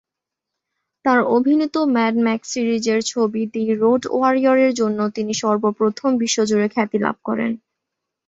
[1.05, 7.17] তার অভিনীত Mad Max সিরিজের ছবি "দি রোড ওয়ারিয়র"-এর জন্য তিনি সর্বপ্রথম বিশ্বজুড়ে খ্যাতি লাভ
[7.27, 7.51] করেন।